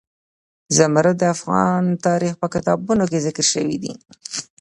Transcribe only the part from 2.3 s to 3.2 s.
په کتابونو